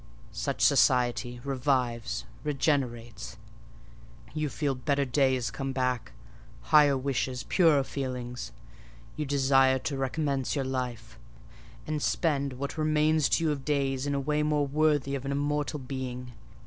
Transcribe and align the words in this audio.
Such 0.33 0.61
society 0.63 1.39
revives, 1.43 2.25
regenerates: 2.43 3.37
you 4.33 4.49
feel 4.49 4.73
better 4.73 5.05
days 5.05 5.51
come 5.51 5.73
back—higher 5.73 6.97
wishes, 6.97 7.43
purer 7.43 7.83
feelings; 7.83 8.51
you 9.15 9.27
desire 9.27 9.77
to 9.77 9.97
recommence 9.97 10.55
your 10.55 10.65
life, 10.65 11.19
and 11.85 12.01
to 12.01 12.09
spend 12.09 12.53
what 12.53 12.79
remains 12.79 13.29
to 13.29 13.43
you 13.43 13.51
of 13.51 13.63
days 13.63 14.07
in 14.07 14.15
a 14.15 14.19
way 14.19 14.41
more 14.41 14.65
worthy 14.65 15.13
of 15.13 15.23
an 15.23 15.31
immortal 15.31 15.77
being. 15.77 16.31